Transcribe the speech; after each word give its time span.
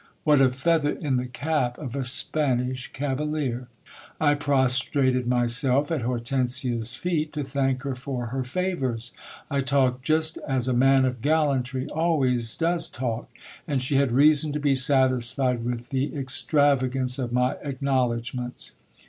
What 0.23 0.41
a 0.41 0.49
feather 0.49 0.89
in 0.93 1.17
the 1.17 1.27
cap 1.27 1.77
of 1.77 1.95
a 1.95 2.05
Spanish 2.05 2.91
cavalier! 2.91 3.67
I 4.19 4.33
pros 4.33 4.79
trated 4.81 5.27
myself 5.27 5.91
at 5.91 6.01
Hortensia's 6.01 6.95
feet, 6.95 7.31
to 7.33 7.43
thank 7.43 7.83
her 7.83 7.93
for 7.93 8.25
her 8.33 8.43
favours. 8.43 9.11
I 9.47 9.61
talked 9.61 10.01
just 10.03 10.39
as 10.39 10.67
a 10.67 10.73
rran 10.73 11.05
of 11.05 11.21
gallantry 11.21 11.85
always 11.89 12.57
does 12.57 12.89
talk, 12.89 13.29
and 13.67 13.79
she 13.79 13.97
had 13.97 14.11
reason 14.11 14.51
to 14.53 14.59
be 14.59 14.73
satisfied 14.73 15.63
with 15.63 15.89
the 15.89 16.15
extravagance 16.17 17.19
of 17.19 17.31
my 17.31 17.57
acknowledgments. 17.61 18.71